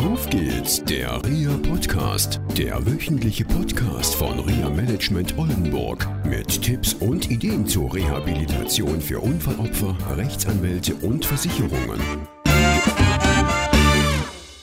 [0.00, 7.30] Auf geht's, der RIA Podcast, der wöchentliche Podcast von RIA Management Oldenburg mit Tipps und
[7.30, 12.00] Ideen zur Rehabilitation für Unfallopfer, Rechtsanwälte und Versicherungen.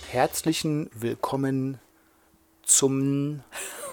[0.09, 1.77] Herzlichen Willkommen
[2.63, 3.43] zum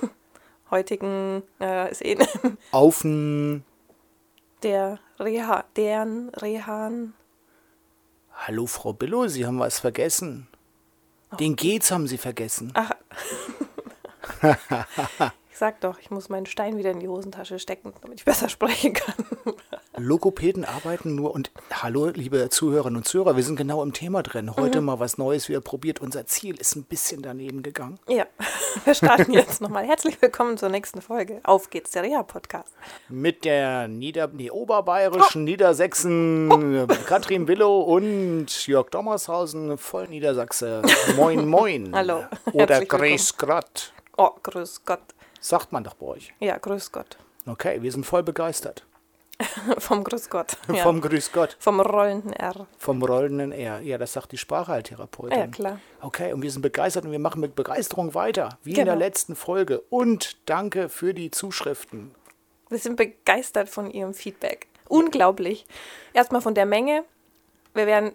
[0.70, 2.16] heutigen äh, ist eh
[2.72, 3.64] Aufen.
[4.62, 7.12] der Reha, deren Rehan.
[8.32, 10.48] Hallo Frau Billow, Sie haben was vergessen.
[11.41, 12.73] Den Geht's haben Sie vergessen.
[12.74, 12.91] Ach.
[15.54, 18.48] ich sag doch, ich muss meinen Stein wieder in die Hosentasche stecken, damit ich besser
[18.48, 19.14] sprechen kann.
[19.96, 24.56] Logopäden arbeiten nur und hallo liebe Zuhörerinnen und Zuhörer, wir sind genau im Thema drin.
[24.56, 26.00] Heute mal was Neues wieder probiert.
[26.00, 28.00] Unser Ziel ist ein bisschen daneben gegangen.
[28.08, 28.27] ja,
[28.84, 29.86] wir starten jetzt nochmal.
[29.86, 31.38] Herzlich willkommen zur nächsten Folge.
[31.44, 32.74] Auf geht's, der Reha-Podcast.
[33.08, 40.82] Mit der Nieder nee, oberbayerischen Niedersächsen Katrin Willow und Jörg Dommershausen, voll Niedersachse.
[41.14, 41.94] Moin, moin.
[41.94, 42.24] Hallo.
[42.52, 42.84] Oder.
[42.84, 43.92] Grüß Gott.
[44.16, 45.14] Oh, grüß Gott.
[45.45, 46.33] Sagt man doch bei euch.
[46.41, 47.19] Ja, grüß Gott.
[47.45, 48.87] Okay, wir sind voll begeistert.
[49.78, 50.56] Vom Grüß Gott.
[50.73, 50.83] Ja.
[50.83, 51.59] Vom Grüß Gott.
[51.61, 52.67] Vom rollenden R.
[52.78, 53.81] Vom rollenden R.
[53.81, 55.39] Ja, das sagt die Sprachheiltherapeutin.
[55.39, 55.81] Ja, klar.
[56.01, 58.97] Okay, und wir sind begeistert und wir machen mit Begeisterung weiter, wie in der Genau.
[58.98, 59.81] letzten Folge.
[59.91, 62.14] Und danke für die Zuschriften.
[62.70, 64.69] Wir sind begeistert von Ihrem Feedback.
[64.89, 65.67] Unglaublich.
[66.14, 67.05] Erstmal von der Menge.
[67.75, 68.12] Wir werden,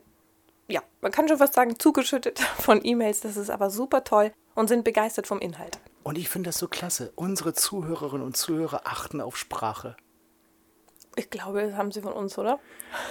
[0.68, 3.20] ja, man kann schon fast sagen, zugeschüttet von E-Mails.
[3.22, 5.78] Das ist aber super toll und sind begeistert vom Inhalt.
[6.04, 7.12] Und ich finde das so klasse.
[7.16, 9.96] Unsere Zuhörerinnen und Zuhörer achten auf Sprache.
[11.16, 12.60] Ich glaube, das haben Sie von uns, oder?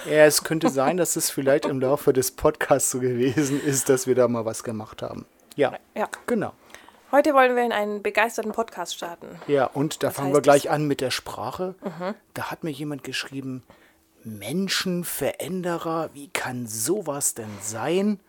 [0.05, 4.07] Ja, es könnte sein, dass es vielleicht im Laufe des Podcasts so gewesen ist, dass
[4.07, 5.25] wir da mal was gemacht haben.
[5.55, 6.09] Ja, Ja.
[6.25, 6.53] genau.
[7.11, 9.27] Heute wollen wir in einen begeisterten Podcast starten.
[9.47, 11.73] Ja, und da fangen heißt wir gleich an mit der Sprache.
[12.35, 13.63] Da hat mir jemand geschrieben,
[14.23, 18.19] Menschenveränderer, wie kann sowas denn sein?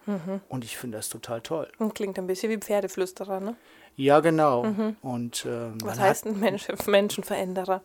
[0.48, 1.68] Und ich finde das total toll.
[1.78, 3.56] Und Klingt ein bisschen wie Pferdeflüsterer, ne?
[3.96, 4.94] Ja, genau.
[5.02, 7.82] Und ähm, Was heißt ein Mensch, Menschenveränderer?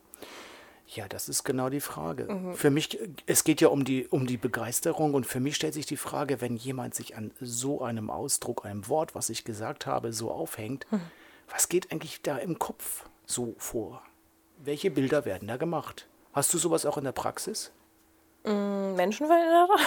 [0.88, 2.32] ja, das ist genau die Frage.
[2.32, 2.54] Mhm.
[2.54, 5.88] Für mich, es geht ja um die, um die Begeisterung und für mich stellt sich
[5.88, 10.14] die Frage, wenn jemand sich an so einem Ausdruck, einem Wort, was ich gesagt habe,
[10.14, 11.02] so aufhängt, Mhm.
[11.50, 14.04] was geht eigentlich da im Kopf so vor?
[14.64, 16.08] Welche Bilder werden da gemacht?
[16.34, 17.72] Hast du sowas auch in der Praxis?
[18.46, 19.78] Ein Menschenveränderer?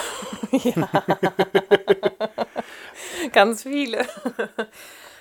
[0.51, 0.89] ja.
[3.31, 4.05] Ganz viele.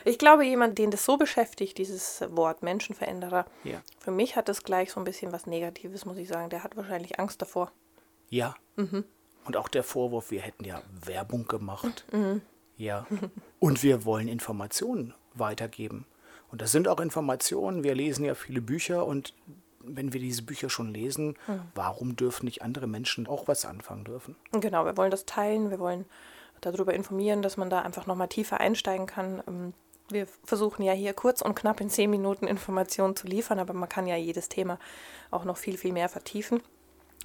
[0.05, 3.83] Ich glaube, jemand, den das so beschäftigt, dieses Wort Menschenveränderer, Ja.
[3.99, 6.51] für mich hat das gleich so ein bisschen was Negatives, muss ich sagen.
[6.51, 7.73] Der hat wahrscheinlich Angst davor.
[8.31, 8.55] Ja.
[8.77, 9.05] Mhm.
[9.45, 12.05] Und auch der Vorwurf, wir hätten ja Werbung gemacht.
[12.13, 12.43] Mhm.
[12.77, 13.07] Ja.
[13.59, 16.07] Und wir wollen Informationen weitergeben.
[16.51, 17.85] Und das sind auch Informationen.
[17.85, 19.35] Wir lesen ja viele Bücher und
[19.97, 21.63] wenn wir diese Bücher schon lesen, Mhm.
[21.75, 24.37] warum dürfen nicht andere Menschen auch was anfangen dürfen?
[24.53, 26.05] Genau, wir wollen das teilen, wir wollen
[26.61, 29.43] darüber informieren, dass man da einfach nochmal tiefer einsteigen kann.
[29.47, 29.75] Ähm,
[30.11, 33.91] Wir versuchen ja hier kurz und knapp in zehn Minuten Informationen zu liefern, aber man
[33.91, 34.79] kann ja jedes Thema
[35.31, 36.63] auch noch viel, viel mehr vertiefen.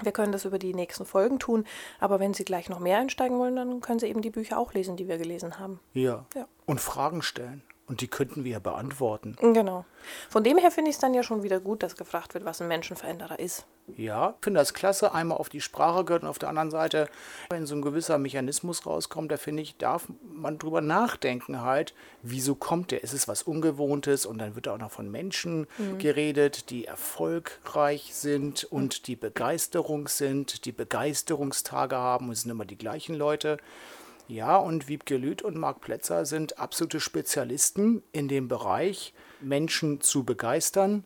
[0.02, 1.66] Wir können das über die nächsten Folgen tun,
[2.02, 4.74] aber wenn Sie gleich noch mehr einsteigen wollen, dann können Sie eben die Bücher auch
[4.74, 5.80] lesen, die wir gelesen haben.
[5.94, 6.26] Ja.
[6.36, 6.46] Ja.
[6.66, 7.62] Und Fragen stellen.
[7.86, 9.36] Und die könnten wir ja beantworten.
[9.42, 9.84] Genau.
[10.30, 12.62] Von dem her finde ich es dann ja schon wieder gut, dass gefragt wird, was
[12.62, 13.66] ein Menschenveränderer ist.
[13.98, 15.14] Ja, ich finde das klasse.
[15.14, 17.10] Einmal auf die Sprache gehört und auf der anderen Seite,
[17.50, 22.56] wenn so ein gewisser Mechanismus rauskommt, da finde ich, darf man drüber nachdenken halt, wieso
[22.56, 23.04] kommt der?
[23.04, 24.26] Ist es was Ungewohntes?
[24.26, 25.68] Und dann wird da auch noch von Menschen
[26.00, 32.28] geredet, die erfolgreich sind und die Begeisterung sind, die Begeisterungstage haben.
[32.28, 33.58] Und es sind immer die gleichen Leute.
[34.28, 40.24] Ja, und Wiebke Lüth und Marc Plätzer sind absolute Spezialisten in dem Bereich, Menschen zu
[40.24, 41.04] begeistern,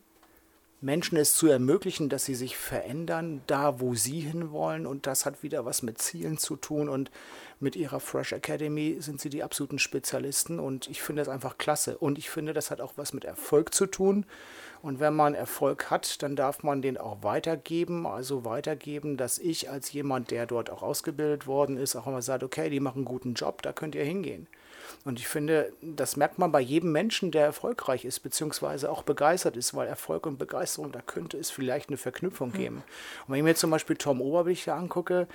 [0.80, 4.86] Menschen es zu ermöglichen, dass sie sich verändern, da wo sie hinwollen.
[4.86, 6.88] Und das hat wieder was mit Zielen zu tun.
[6.88, 7.10] Und
[7.60, 10.60] mit ihrer Fresh Academy sind sie die absoluten Spezialisten.
[10.60, 11.98] Und ich finde das einfach klasse.
[11.98, 14.26] Und ich finde, das hat auch was mit Erfolg zu tun.
[14.84, 18.06] Und wenn man Erfolg hat, dann darf man den auch weitergeben.
[18.06, 22.44] Also weitergeben, dass ich als jemand, der dort auch ausgebildet worden ist, auch immer sagt,
[22.44, 24.48] okay, die machen einen guten Job, da könnt ihr hingehen.
[25.06, 29.58] Und ich finde, das merkt man bei jedem Menschen, der erfolgreich ist, beziehungsweise auch begeistert
[29.58, 32.78] ist, weil Erfolg und Begeisterung, da könnte es vielleicht eine Verknüpfung geben.
[33.28, 35.28] Und wenn ich mir zum Beispiel Tom Oberbichler angucke,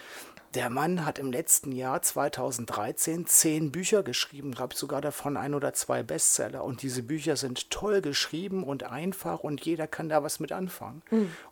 [0.54, 5.54] der Mann hat im letzten Jahr 2013 zehn Bücher geschrieben, glaube ich sogar davon ein
[5.54, 6.62] oder zwei Bestseller.
[6.62, 11.00] Und diese Bücher sind toll geschrieben und einfach und jeder kann da was mit anfangen.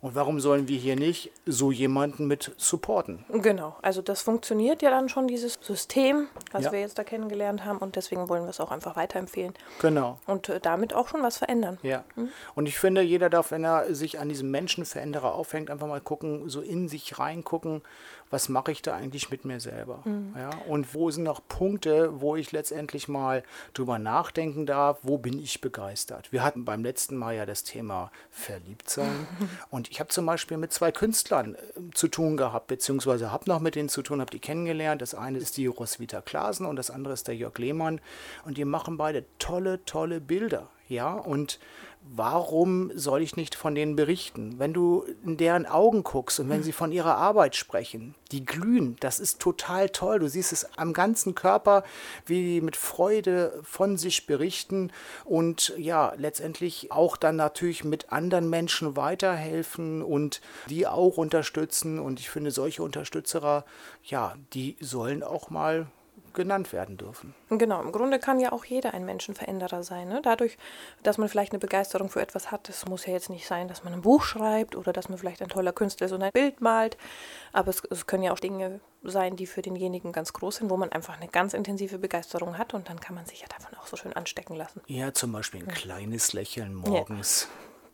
[0.01, 3.25] Und warum sollen wir hier nicht so jemanden mit supporten?
[3.33, 6.27] Genau, also das funktioniert ja dann schon, dieses System.
[6.51, 6.71] was Ja.
[6.71, 7.79] wir jetzt da kennengelernt haben.
[7.79, 9.53] Und deswegen wollen wir es auch einfach weiterempfehlen.
[9.79, 10.19] Genau.
[10.27, 11.77] Und äh, damit auch schon was verändern.
[11.83, 12.03] Ja.
[12.55, 16.49] Und ich finde, jeder darf, wenn er sich an diesem Menschenveränderer aufhängt, einfach mal gucken,
[16.49, 17.81] so in sich reingucken,
[18.31, 20.03] was mache ich da eigentlich mit mir selber?
[20.35, 20.51] Ja?
[20.67, 23.43] Und wo sind noch Punkte, wo ich letztendlich mal
[23.73, 26.31] drüber nachdenken darf, wo bin ich begeistert?
[26.31, 29.27] Wir hatten beim letzten Mal ja das Thema Verliebtsein.
[29.69, 31.57] Und ich habe zum Beispiel mit zwei Künstlern äh,
[31.93, 35.01] zu tun gehabt, beziehungsweise habe noch mit denen zu tun, habe die kennengelernt.
[35.01, 37.80] Das eine ist die Roswitha Klasen und das andere ist der Jörg Lehmann.
[37.85, 40.69] Und die machen beide tolle, tolle Bilder.
[40.87, 41.59] Ja, und
[42.03, 44.59] warum soll ich nicht von denen berichten?
[44.59, 48.97] Wenn du in deren Augen guckst und wenn sie von ihrer Arbeit sprechen, die glühen,
[48.99, 50.19] das ist total toll.
[50.19, 51.83] Du siehst es am ganzen Körper,
[52.25, 54.91] wie die mit Freude von sich berichten
[55.25, 61.99] und ja, letztendlich auch dann natürlich mit anderen Menschen weiterhelfen und die auch unterstützen.
[61.99, 63.63] Und ich finde, solche Unterstützerer,
[64.03, 65.87] ja, die sollen auch mal
[66.33, 67.33] genannt werden dürfen.
[67.49, 70.07] Genau, im Grunde kann ja auch jeder ein Menschenveränderer sein.
[70.07, 70.21] Ne?
[70.23, 70.57] Dadurch,
[71.03, 73.83] dass man vielleicht eine Begeisterung für etwas hat, es muss ja jetzt nicht sein, dass
[73.83, 76.61] man ein Buch schreibt oder dass man vielleicht ein toller Künstler ist und ein Bild
[76.61, 76.97] malt,
[77.53, 80.77] aber es, es können ja auch Dinge sein, die für denjenigen ganz groß sind, wo
[80.77, 83.87] man einfach eine ganz intensive Begeisterung hat und dann kann man sich ja davon auch
[83.87, 84.81] so schön anstecken lassen.
[84.87, 87.47] Ja, zum Beispiel ein kleines Lächeln morgens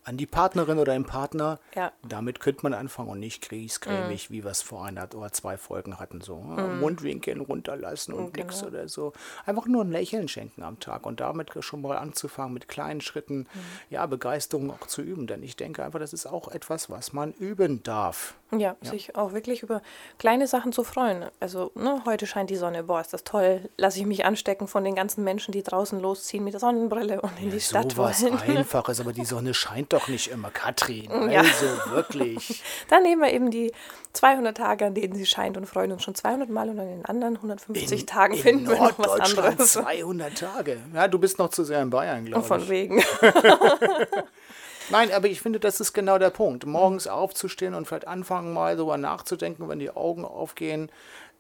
[0.08, 1.60] an die Partnerin oder den Partner.
[1.76, 1.92] Ja.
[2.08, 6.00] Damit könnte man anfangen und nicht griesgrämig, wie wir es vor einer oder zwei Folgen
[6.00, 6.22] hatten.
[6.22, 8.46] So äh, Mundwinkeln runterlassen und Genau.
[8.48, 9.12] nix oder so.
[9.46, 13.48] Einfach nur ein Lächeln schenken am Tag und damit schon mal anzufangen, mit kleinen Schritten,
[13.90, 15.28] ja, Begeisterung auch zu üben.
[15.28, 18.36] Denn ich denke einfach, das ist auch etwas, was man üben darf.
[18.52, 19.82] Ja, sich auch wirklich über
[20.20, 21.26] kleine Sachen zu freuen.
[21.42, 23.70] Also, ne, heute scheint die Sonne, boah, ist das toll.
[23.76, 27.32] Lasse ich mich anstecken von den ganzen Menschen, die draußen losziehen mit der Sonnenbrille und
[27.42, 28.40] in die Stadt so was wollen.
[28.58, 31.30] Einfaches, aber die Sonne scheint doch nicht immer, Katrin.
[31.30, 31.42] Ja.
[31.42, 32.64] Also wirklich.
[32.90, 33.74] Dann nehmen wir eben die
[34.14, 37.06] 200 Tage, an denen sie scheint und freuen uns schon 200 Mal und an den
[37.06, 39.74] anderen 150 Tagen in finden wir noch was anderes.
[39.74, 40.78] 200 Tage.
[40.94, 42.48] Ja, du bist noch zu sehr in Bayern, glaube ich.
[42.48, 43.04] Von wegen.
[44.90, 46.66] Nein, aber ich finde, das ist genau der Punkt.
[46.66, 50.90] Morgens aufzustehen und vielleicht anfangen mal darüber nachzudenken, wenn die Augen aufgehen,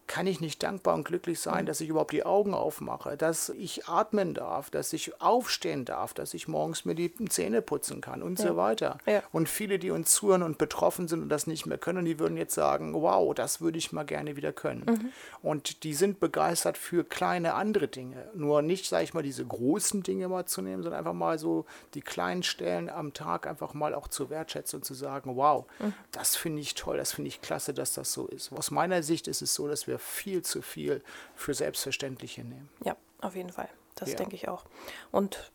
[0.08, 3.88] kann ich nicht dankbar und glücklich sein, dass ich überhaupt die Augen aufmache, dass ich
[3.88, 8.40] atmen darf, dass ich aufstehen darf, dass ich morgens mir die Zähne putzen kann und
[8.40, 8.98] so weiter.
[9.06, 9.22] Ja.
[9.32, 12.38] Und viele, die uns zuhören und betroffen sind und das nicht mehr können, die würden
[12.38, 15.12] jetzt sagen, wow, das würde ich mal gerne wieder können.
[15.42, 18.30] Und die sind begeistert für kleine andere Dinge.
[18.34, 21.66] Nur nicht, sage ich mal, diese großen Dinge mal zu nehmen, sondern einfach mal so
[21.94, 25.66] die kleinen Stellen am Tag einfach mal auch zu wertschätzen und zu sagen, wow,
[26.12, 28.54] das finde ich toll, das finde ich klasse, dass das so ist.
[28.54, 31.04] Aus meiner Sicht ist es so, dass wir viel zu viel
[31.36, 32.70] für Selbstverständliche nehmen.
[32.84, 33.70] Ja, auf jeden Fall.
[33.96, 34.16] Das Ja.
[34.18, 34.66] denke ich auch.
[35.12, 35.52] Und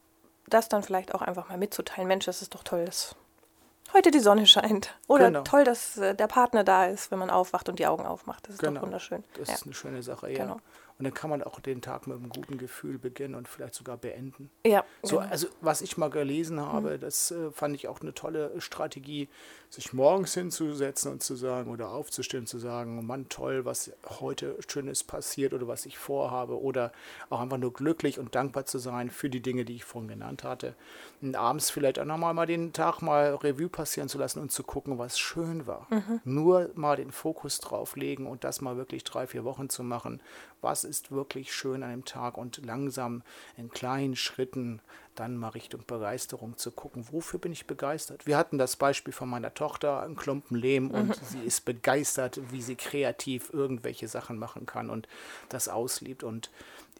[0.48, 2.08] das dann vielleicht auch einfach mal mitzuteilen.
[2.08, 3.14] Mensch, das ist doch toll, dass
[3.92, 4.94] heute die Sonne scheint.
[5.06, 5.42] Oder Genau.
[5.42, 8.46] toll, dass äh, der Partner da ist, wenn man aufwacht und die Augen aufmacht.
[8.48, 8.74] Das ist Genau.
[8.80, 9.24] doch wunderschön.
[9.38, 9.54] Das ja.
[9.54, 10.44] ist eine schöne Sache, ja.
[10.44, 10.60] Genau.
[11.02, 13.96] Und dann kann man auch den Tag mit einem guten Gefühl beginnen und vielleicht sogar
[13.96, 14.50] beenden.
[14.64, 15.28] ja, So, genau.
[15.30, 19.28] also was ich mal gelesen habe, das äh, fand ich auch eine tolle Strategie,
[19.68, 23.90] sich morgens hinzusetzen und zu sagen oder aufzustehen und zu sagen, Mann, toll, was
[24.20, 26.92] heute Schönes passiert oder was ich vorhabe oder
[27.30, 30.44] auch einfach nur glücklich und dankbar zu sein für die Dinge, die ich vorhin genannt
[30.44, 30.76] hatte.
[31.20, 34.62] Und abends vielleicht auch nochmal mal den Tag mal Revue passieren zu lassen und zu
[34.62, 35.88] gucken, was schön war.
[36.22, 40.20] Nur mal den Fokus drauf legen und das mal wirklich drei, vier Wochen zu machen.
[40.62, 43.22] Was ist wirklich schön an dem Tag und langsam
[43.56, 44.80] in kleinen Schritten
[45.14, 48.26] dann mal Richtung Begeisterung zu gucken, wofür bin ich begeistert.
[48.26, 52.62] Wir hatten das Beispiel von meiner Tochter, ein Klumpen Lehm und sie ist begeistert, wie
[52.62, 55.08] sie kreativ irgendwelche Sachen machen kann und
[55.50, 56.50] das ausliebt und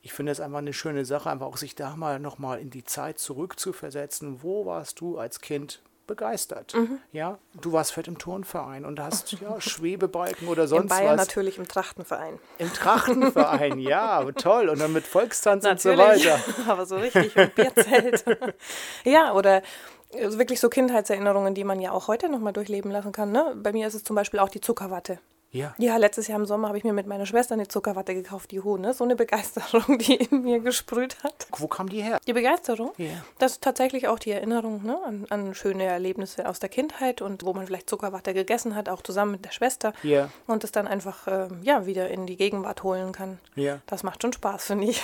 [0.04, 2.84] ich finde es einfach eine schöne Sache, einfach auch sich da mal nochmal in die
[2.84, 4.42] Zeit zurückzuversetzen.
[4.42, 5.81] Wo warst du als Kind
[6.12, 6.74] begeistert?
[7.12, 11.28] Ja, du warst vielleicht im Turnverein und hast ja, Schwebebalken oder In sonst Bayern was.
[11.28, 12.38] natürlich im Trachtenverein.
[12.58, 14.69] Im Trachtenverein, ja, toll.
[14.69, 16.40] Und dann mit Volkstanz und so Natürlich, weiter.
[16.69, 18.24] aber so richtig im Bierzelt.
[19.04, 19.62] ja, oder
[20.14, 23.32] also wirklich so Kindheitserinnerungen, die man ja auch heute nochmal durchleben lassen kann.
[23.32, 23.54] Ne?
[23.56, 25.19] Bei mir ist es zum Beispiel auch die Zuckerwatte.
[25.52, 25.74] Ja.
[25.76, 28.60] Ja, letztes Jahr im Sommer habe ich mir mit meiner Schwester eine Zuckerwatte gekauft, die
[28.60, 28.94] Hu, ne?
[28.94, 31.46] So eine Begeisterung, die in mir gesprüht hat.
[31.58, 32.18] Wo kam die her?
[32.26, 33.10] Die Begeisterung, Ja.
[33.38, 34.98] das ist tatsächlich auch die Erinnerung ne?
[35.04, 39.02] an, an schöne Erlebnisse aus der Kindheit und wo man vielleicht Zuckerwatte gegessen hat, auch
[39.02, 39.92] zusammen mit der Schwester.
[40.02, 40.30] Ja.
[40.46, 43.38] Und es dann einfach ähm, ja, wieder in die Gegenwart holen kann.
[43.54, 43.80] Ja.
[43.86, 45.02] Das macht schon Spaß, finde ich.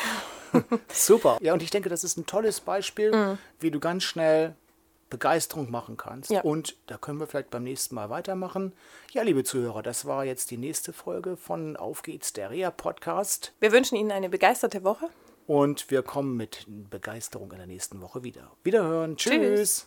[0.92, 1.36] Super.
[1.42, 3.38] Ja, und ich denke, das ist ein tolles Beispiel, Mhm.
[3.60, 4.54] wie du ganz schnell
[5.10, 6.30] Begeisterung machen kannst.
[6.30, 6.42] Ja.
[6.42, 8.72] Und da können wir vielleicht beim nächsten Mal weitermachen.
[9.12, 13.52] Ja, liebe Zuhörer, das war jetzt die nächste Folge von Auf geht's, der Rea-Podcast.
[13.60, 15.08] Wir wünschen Ihnen eine begeisterte Woche.
[15.46, 18.50] Und wir kommen mit Begeisterung in der nächsten Woche wieder.
[18.64, 19.16] Wiederhören.
[19.16, 19.32] Tschüss.
[19.32, 19.86] Tschüss.